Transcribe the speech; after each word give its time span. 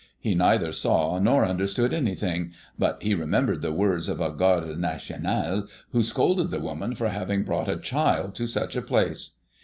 He 0.19 0.33
neither 0.33 0.71
saw 0.71 1.19
nor 1.19 1.45
understood 1.45 1.93
anything; 1.93 2.53
but 2.79 2.97
he 3.03 3.13
remembered 3.13 3.61
the 3.61 3.71
words 3.71 4.09
of 4.09 4.19
a 4.19 4.31
garde 4.31 4.79
nationale 4.79 5.67
who 5.91 6.01
scolded 6.01 6.49
the 6.49 6.59
woman 6.59 6.95
for 6.95 7.09
having 7.09 7.43
brought 7.43 7.69
a 7.69 7.77
child 7.77 8.33
to 8.33 8.47
such 8.47 8.75
a 8.75 8.81
place. 8.81 9.35